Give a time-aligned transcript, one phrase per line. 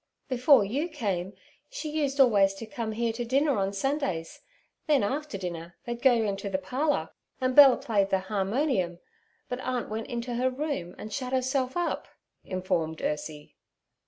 [0.29, 1.33] 'Before you came
[1.69, 4.41] she used always to come here to dinner on Sundays,
[4.87, 8.97] then after dinner they'd go into the parlour, and Bella played the harmonium;
[9.47, 12.07] but aunt went into her room and shut herself up'
[12.43, 13.53] informed Ursie.